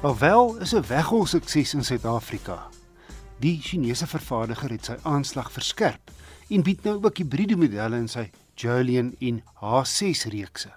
Alwel 0.00 0.56
is 0.56 0.72
'n 0.72 0.86
weggol 0.88 1.26
sukses 1.26 1.74
in 1.74 1.84
Suid-Afrika. 1.84 2.70
Die 3.38 3.60
Chinese 3.60 4.06
vervaardiger 4.06 4.70
het 4.70 4.84
sy 4.84 4.96
aanslag 5.02 5.52
verskerp 5.52 6.10
en 6.48 6.62
bied 6.62 6.84
nou 6.84 7.04
ook 7.04 7.16
hibriede 7.16 7.56
modelle 7.56 7.96
in 7.96 8.08
sy 8.08 8.30
Julian 8.54 9.14
en 9.20 9.42
H6 9.60 10.24
reekse. 10.32 10.72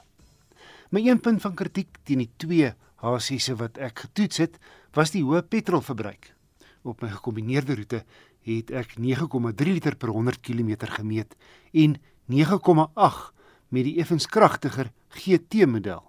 My 0.89 1.07
een 1.07 1.19
punt 1.19 1.41
van 1.41 1.55
kritiek 1.55 1.97
teen 2.03 2.17
die 2.17 2.31
twee 2.35 2.73
H6se 2.99 3.55
wat 3.55 3.77
ek 3.77 3.99
getoets 3.99 4.37
het, 4.37 4.59
was 4.93 5.11
die 5.11 5.23
hoë 5.23 5.41
petrolverbruik. 5.41 6.35
Op 6.83 7.01
my 7.01 7.09
gekombineerde 7.09 7.75
roete 7.75 8.03
het 8.41 8.71
ek 8.71 8.97
9,3 8.97 9.71
liter 9.71 9.95
per 9.95 10.09
100 10.09 10.41
km 10.41 10.75
gemeet 10.99 11.35
en 11.71 11.95
9,8 12.27 13.31
met 13.69 13.83
die 13.83 13.99
effens 13.99 14.27
kragtiger 14.27 14.91
GT 15.07 15.65
model. 15.65 16.03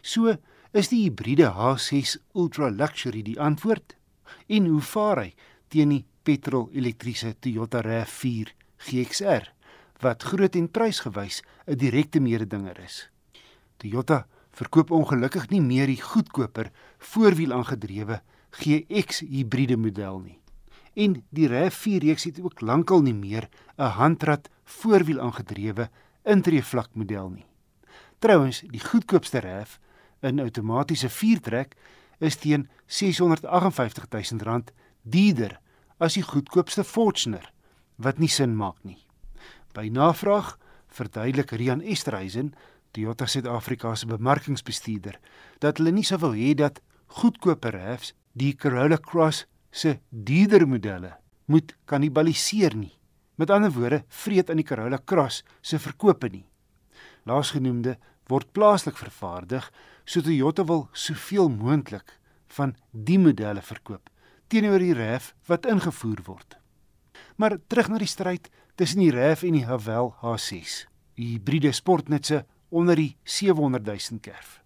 So 0.00 0.38
is 0.70 0.86
die 0.86 1.00
hibriede 1.02 1.48
H6 1.50 2.16
Ultra 2.38 2.68
Luxury 2.70 3.24
die 3.26 3.38
antwoord 3.42 3.96
en 4.46 4.68
hoe 4.70 4.82
vaar 4.86 5.24
hy 5.24 5.30
teen 5.72 5.90
die 5.90 6.04
petrol-elektriese 6.26 7.32
Toyota 7.42 7.82
RAV4 7.82 8.52
GXR 8.86 9.48
wat 10.04 10.22
groot 10.30 10.54
en 10.54 10.68
prysgewys 10.70 11.42
'n 11.66 11.76
direkte 11.76 12.20
mededinger 12.20 12.78
is. 12.78 13.10
Toyota 13.78 14.26
verkoop 14.52 14.90
ongelukkig 14.90 15.50
nie 15.50 15.60
meer 15.60 15.86
die 15.86 16.00
goedkoper 16.00 16.70
voorwiel 16.98 17.52
aangedrewe 17.52 18.22
GX 18.50 19.20
hibriede 19.26 19.76
model 19.76 20.20
nie. 20.20 20.38
En 20.94 21.24
die 21.30 21.48
RAV4 21.48 21.98
reeks 22.06 22.24
het 22.24 22.40
ook 22.40 22.60
lankal 22.60 23.02
nie 23.02 23.14
meer 23.14 23.48
'n 23.76 23.90
handrat 23.98 24.48
voorwiel 24.64 25.20
aangedrewe 25.20 25.90
intree 26.24 26.62
vlak 26.62 26.94
model 26.94 27.30
nie. 27.30 27.46
Trouwens, 28.18 28.60
die 28.60 28.80
goedkoopste 28.80 29.40
RAV, 29.40 29.78
'n 30.22 30.40
outomatiese 30.40 31.08
viertrek, 31.08 31.76
is 32.20 32.36
teen 32.36 32.68
R658 32.88 34.32
000 34.36 34.62
duurder 35.02 35.60
as 35.98 36.14
die 36.14 36.24
goedkoopste 36.24 36.84
Fortuner, 36.84 37.52
wat 37.96 38.18
nie 38.18 38.28
sin 38.28 38.56
maak 38.56 38.76
nie. 38.84 38.98
By 39.74 39.88
navraag 39.88 40.56
verduidelik 40.90 41.52
Rian 41.52 41.80
Esterhuizen, 41.80 42.54
Toyota 42.92 43.26
Suid-Afrika 43.26 43.94
se 43.94 44.08
bemarkingsbestuurder, 44.10 45.18
dat 45.60 45.78
hulle 45.78 45.92
nie 45.94 46.04
sou 46.04 46.18
wou 46.18 46.32
hê 46.34 46.54
dat 46.58 46.80
goedkoper 47.20 47.76
RAVs 47.76 48.14
die 48.32 48.54
Corolla 48.56 48.98
Cross 48.98 49.44
se 49.70 49.98
duurder 50.10 50.66
modelle 50.66 51.16
moet 51.46 51.76
kannibaliseer 51.86 52.74
nie. 52.74 52.92
Met 53.38 53.50
ander 53.50 53.72
woorde, 53.72 54.02
vreet 54.08 54.50
aan 54.50 54.60
die 54.60 54.66
Corolla 54.66 54.98
Cross 55.04 55.44
se 55.62 55.78
verkope 55.78 56.28
nie. 56.28 56.44
Laasgenoemde 57.28 57.96
word 58.30 58.52
plaaslik 58.54 58.96
vervaardig, 58.98 59.66
so 60.04 60.22
Toyota 60.22 60.64
wil 60.66 60.88
soveel 60.92 61.50
moontlik 61.50 62.16
van 62.56 62.74
die 62.90 63.18
modelle 63.18 63.62
verkoop 63.62 64.08
teenoor 64.50 64.82
die 64.82 64.94
RAV 64.98 65.28
wat 65.46 65.66
ingevoer 65.70 66.24
word. 66.26 66.56
Maar 67.38 67.54
terug 67.70 67.88
na 67.92 68.00
die 68.02 68.10
stryd 68.10 68.48
tussen 68.74 68.98
die 69.04 69.12
RAV 69.14 69.44
en 69.46 69.60
die 69.60 69.66
Haval 69.68 70.10
H6. 70.24 70.88
Die 71.14 71.36
hybride 71.36 71.70
sportnutse 71.76 72.42
onder 72.68 72.98
die 72.98 73.12
700 73.22 73.86
000 73.86 74.18
kerf. 74.24 74.58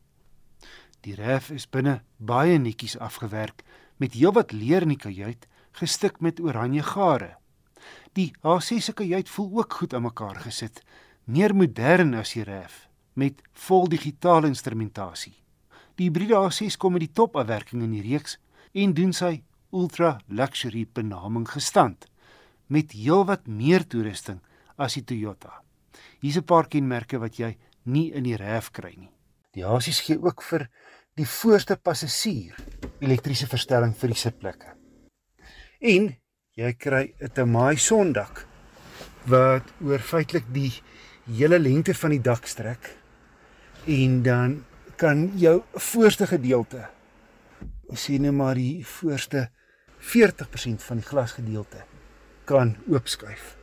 Die 1.04 1.12
RAV 1.18 1.50
is 1.58 1.68
binne 1.68 1.98
baie 2.16 2.56
netjies 2.58 2.96
afgewerk 2.96 3.60
met 4.00 4.16
heelwat 4.16 4.56
leer 4.56 4.88
in 4.88 4.94
die 4.94 5.02
kajuit 5.04 5.44
gestik 5.76 6.22
met 6.24 6.40
oranje 6.40 6.86
gare. 6.94 7.34
Die 8.16 8.30
H6 8.40 8.88
se 8.88 8.96
kajuit 8.96 9.28
voel 9.28 9.52
ook 9.60 9.80
goed 9.82 9.94
aan 9.94 10.08
mekaar 10.08 10.40
gesit, 10.46 10.80
meer 11.28 11.52
modern 11.52 12.16
as 12.16 12.32
die 12.32 12.48
RAV 12.48 12.86
met 13.14 13.42
vol 13.66 13.88
digitale 13.88 14.50
instrumentasie. 14.50 15.34
Die 15.94 16.08
hybride 16.08 16.34
A6 16.34 16.76
kom 16.78 16.96
met 16.96 17.04
die 17.06 17.12
topafwerking 17.14 17.82
in 17.82 17.92
die 17.94 18.02
reeks 18.02 18.38
en 18.74 18.94
doen 18.94 19.12
sy 19.14 19.42
ultra 19.74 20.18
luxury 20.26 20.84
benaming 20.86 21.46
gestand 21.50 22.08
met 22.66 22.94
heelwat 22.96 23.46
meer 23.46 23.84
toerusting 23.86 24.40
as 24.76 24.96
die 24.98 25.04
Toyota. 25.04 25.62
Hier's 26.20 26.38
'n 26.38 26.44
paar 26.44 26.66
kenmerke 26.66 27.18
wat 27.18 27.38
jy 27.38 27.56
nie 27.84 28.12
in 28.12 28.24
die 28.24 28.36
RAV 28.36 28.70
kry 28.72 28.94
nie. 28.96 29.12
Die 29.54 29.62
A6 29.62 30.00
gee 30.06 30.18
ook 30.18 30.42
vir 30.42 30.68
die 31.16 31.26
voorste 31.26 31.76
passasier 31.76 32.56
elektriese 33.00 33.46
verstelling 33.46 33.94
vir 33.94 34.08
die 34.08 34.18
sitplekke. 34.18 34.74
En 35.80 36.16
jy 36.56 36.72
kry 36.72 37.14
'n 37.20 37.28
Tamai 37.28 37.76
sondak 37.76 38.46
wat 39.26 39.62
oor 39.80 39.98
feitelik 39.98 40.52
die 40.52 40.72
hele 41.26 41.58
lengte 41.58 41.94
van 41.94 42.10
die 42.10 42.20
dak 42.20 42.46
strek 42.46 43.03
en 43.86 44.22
dan 44.22 44.64
kan 44.96 45.38
jou 45.38 45.62
voorste 45.72 46.26
gedeelte 46.26 46.88
sien 47.92 48.22
net 48.22 48.32
maar 48.32 48.54
die 48.54 48.86
voorste 48.86 49.50
40% 50.00 50.82
van 50.86 51.00
die 51.00 51.06
glasgedeelte 51.06 51.84
kan 52.44 52.76
oopskuif. 52.88 53.56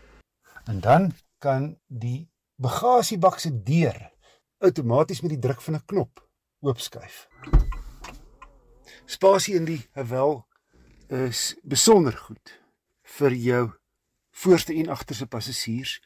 En 0.65 0.79
dan 0.79 1.11
kan 1.37 1.77
die 1.87 2.29
bagasiebak 2.55 3.39
se 3.39 3.63
deur 3.63 4.11
outomaties 4.57 5.21
met 5.21 5.33
die 5.33 5.39
druk 5.39 5.61
van 5.61 5.75
'n 5.75 5.85
knop 5.85 6.29
oopskuif. 6.59 7.27
Spasie 9.05 9.55
in 9.55 9.65
die 9.65 9.87
Haval 9.91 10.47
is 11.07 11.55
besonder 11.63 12.17
goed 12.17 12.61
vir 13.03 13.33
jou 13.33 13.71
voorste 14.31 14.73
en 14.73 14.89
agterste 14.89 15.27
passasiers. 15.27 16.01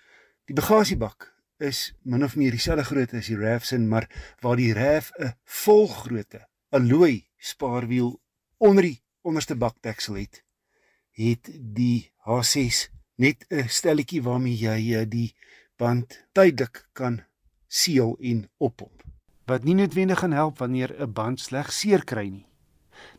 Die 0.45 0.55
bagasiebak 0.55 1.34
is 1.57 1.93
min 2.03 2.23
of 2.23 2.35
meer 2.35 2.51
dieselfde 2.51 2.83
grootte 2.83 3.17
as 3.17 3.29
die 3.31 3.37
RAV 3.39 3.63
se, 3.63 3.77
maar 3.79 4.09
waar 4.41 4.57
die 4.59 4.73
RAV 4.73 5.11
'n 5.19 5.33
volgrootte 5.43 6.47
alloy 6.69 7.27
spaarwiel 7.37 8.19
onder 8.57 8.83
die 8.83 9.01
onderste 9.21 9.55
bakdeksel 9.55 10.15
het, 10.15 10.43
het 11.11 11.49
die 11.75 12.11
H6 12.25 12.89
net 13.15 13.45
'n 13.49 13.69
stelletjie 13.69 14.21
waarmee 14.21 14.57
jy 14.57 14.95
eh, 14.95 15.05
die 15.09 15.35
band 15.77 16.25
tydelik 16.31 16.87
kan 16.93 17.23
seël 17.67 18.17
en 18.19 18.49
oppomp. 18.57 19.03
Wat 19.45 19.63
nie 19.63 19.75
noodwendig 19.75 20.19
gaan 20.19 20.31
help 20.31 20.57
wanneer 20.57 20.95
'n 20.99 21.13
band 21.13 21.39
sleg 21.39 21.71
seer 21.71 22.03
kry 22.03 22.27
nie. 22.27 22.47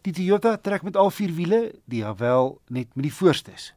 Die 0.02 0.12
Toyota 0.12 0.56
trek 0.56 0.82
met 0.82 0.96
al 0.96 1.10
vier 1.10 1.32
wiele, 1.32 1.74
die 1.84 2.04
Haval 2.04 2.60
net 2.68 2.94
met 2.94 3.02
die 3.02 3.12
voorstes. 3.12 3.74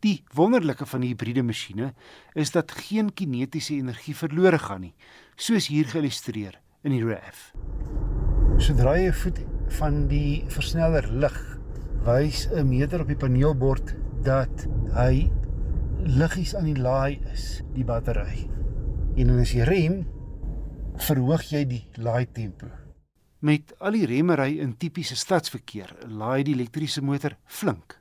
Die 0.00 0.22
wonderlike 0.34 0.86
van 0.86 1.02
die 1.02 1.12
hibriede 1.12 1.42
masjiene 1.42 1.92
is 2.34 2.52
dat 2.54 2.72
geen 2.84 3.10
kinetiese 3.14 3.74
energie 3.74 4.14
verlore 4.14 4.58
gaan 4.58 4.86
nie, 4.86 4.94
soos 5.36 5.68
hier 5.72 5.88
geillustreer 5.90 6.60
in 6.86 6.94
die 6.94 7.02
RAV. 7.02 7.40
Sodra 8.62 8.96
jy 8.98 9.12
voet 9.14 9.40
van 9.78 10.06
die 10.10 10.44
versneller 10.50 11.06
lig, 11.22 11.38
wys 12.06 12.46
'n 12.50 12.68
meter 12.68 13.00
op 13.00 13.08
die 13.08 13.18
paneelbord 13.18 13.94
dat 14.24 14.66
hy 14.94 15.30
liggies 16.04 16.54
aan 16.54 16.64
die 16.64 16.78
laai 16.78 17.20
is, 17.32 17.62
die 17.74 17.84
battery. 17.84 18.48
En 19.16 19.26
dan 19.26 19.40
as 19.40 19.52
jy 19.52 19.62
rem, 19.62 20.06
verhoog 20.96 21.42
jy 21.50 21.64
die 21.64 21.84
laai 21.96 22.26
tempo. 22.32 22.66
Met 23.40 23.74
al 23.78 23.92
die 23.92 24.06
remmery 24.06 24.58
in 24.58 24.76
tipiese 24.76 25.16
stadsverkeer, 25.16 25.94
laai 26.06 26.42
die 26.42 26.54
elektriese 26.54 27.02
motor 27.02 27.36
flink 27.46 27.98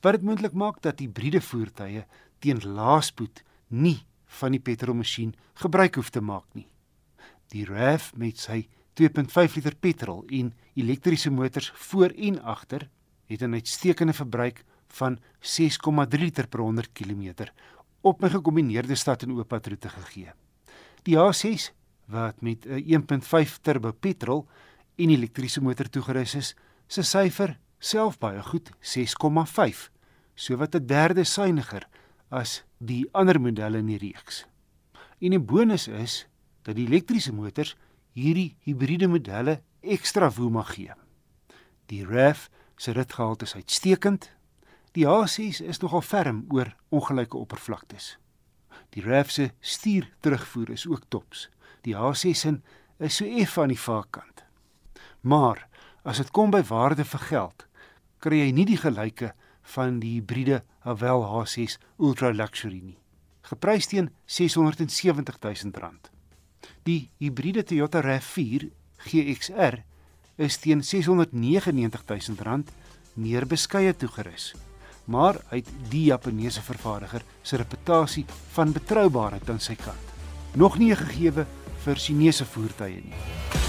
wat 0.00 0.18
dit 0.18 0.22
moontlik 0.22 0.52
maak 0.52 0.82
dat 0.82 1.00
hibriede 1.02 1.40
voertuie 1.40 2.04
teen 2.38 2.62
laaspoed 2.62 3.42
nie 3.68 3.98
van 4.40 4.54
die 4.54 4.62
petrolmasjien 4.62 5.34
gebruik 5.62 5.98
hoef 5.98 6.10
te 6.10 6.20
maak 6.20 6.46
nie. 6.54 6.68
Die 7.52 7.64
RAV 7.64 8.12
met 8.16 8.38
sy 8.38 8.66
2.5 9.00 9.56
liter 9.56 9.76
petrol 9.78 10.24
en 10.28 10.52
elektriese 10.74 11.30
motors 11.30 11.70
voor 11.88 12.12
en 12.16 12.40
agter 12.42 12.88
het 13.26 13.42
'n 13.42 13.54
uitstekende 13.54 14.12
verbruik 14.12 14.64
van 14.88 15.18
6,3 15.40 16.18
liter 16.18 16.46
per 16.48 16.60
100 16.60 16.92
km 16.92 17.48
op 18.00 18.22
'n 18.22 18.30
gekombineerde 18.30 18.94
stad 18.94 19.22
en 19.22 19.32
oop 19.32 19.48
padroete 19.48 19.88
gegee. 19.88 20.32
Die 21.02 21.16
H6 21.16 21.72
wat 22.06 22.40
met 22.40 22.66
'n 22.66 22.82
1.5 22.86 23.58
turbo 23.60 23.92
petrol 23.92 24.46
en 24.96 25.10
elektriese 25.10 25.60
motor 25.60 25.88
toegerus 25.88 26.34
is, 26.34 26.56
se 26.86 27.02
syfer 27.02 27.58
self 27.78 28.18
baie 28.18 28.42
goed 28.42 28.70
6,5 28.80 29.90
sowat 30.34 30.74
'n 30.74 30.86
derde 30.86 31.24
suiwiger 31.24 31.88
as 32.28 32.64
die 32.78 33.08
ander 33.12 33.40
modelle 33.40 33.78
in 33.78 33.86
die 33.86 33.98
reeks. 33.98 34.46
En 35.18 35.32
'n 35.32 35.44
bonus 35.44 35.88
is 35.88 36.26
dat 36.62 36.74
die 36.74 36.86
elektriese 36.86 37.32
motors 37.32 37.76
hierdie 38.12 38.56
hibriede 38.60 39.08
modelle 39.08 39.62
ekstra 39.80 40.30
woe 40.30 40.50
mag 40.50 40.74
gee. 40.74 40.92
Die 41.86 42.04
RAV 42.04 42.48
se 42.76 42.92
ritgehalte 42.92 43.44
is 43.44 43.54
uitstekend. 43.54 44.30
Die 44.92 45.06
H6 45.06 45.62
is 45.64 45.78
nogal 45.78 46.02
ferm 46.02 46.44
oor 46.48 46.74
ongelyke 46.88 47.36
oppervlaktes. 47.36 48.18
Die 48.90 49.02
RAV 49.02 49.30
se 49.30 49.50
stuur 49.60 50.10
terugvoer 50.20 50.70
is 50.70 50.86
ook 50.86 51.04
tops. 51.08 51.48
Die 51.82 51.94
H6 51.94 52.60
is 52.98 53.16
so 53.16 53.24
eff 53.24 53.58
aan 53.58 53.68
die 53.68 53.80
vaarkant. 53.80 54.44
Maar 55.20 55.68
as 56.02 56.16
dit 56.16 56.30
kom 56.30 56.50
by 56.50 56.62
waarde 56.62 57.04
vir 57.04 57.20
geld, 57.20 57.67
kry 58.22 58.42
jy 58.42 58.52
nie 58.52 58.66
die 58.68 58.78
gelyke 58.80 59.32
van 59.74 59.98
die 60.02 60.16
hibriede 60.18 60.62
Haval 60.86 61.24
H6 61.28 61.78
Ultra 61.98 62.32
Luxury 62.32 62.80
nie. 62.82 62.98
Geprys 63.48 63.88
teen 63.88 64.10
R670 64.28 65.38
000. 65.40 65.92
Die 66.84 67.10
hibriede 67.20 67.64
Toyota 67.64 68.02
RAV4 68.04 68.68
GXR 69.08 69.82
is 70.36 70.58
teen 70.62 70.82
R699 70.82 72.34
000 72.38 72.64
meer 73.18 73.46
beskeie 73.46 73.94
toegerus. 73.96 74.52
Maar 75.08 75.40
hy 75.50 75.62
het 75.62 75.70
die 75.90 76.04
Japaneese 76.10 76.62
vervaardiger 76.62 77.24
se 77.42 77.56
reputasie 77.56 78.26
van 78.56 78.74
betroubaarheid 78.76 79.48
aan 79.50 79.60
sy 79.60 79.78
kant. 79.80 80.14
Nog 80.54 80.78
nie 80.78 80.92
gegeewe 80.94 81.46
vir 81.84 82.04
Chinese 82.04 82.44
voertuie 82.44 83.02
nie. 83.02 83.67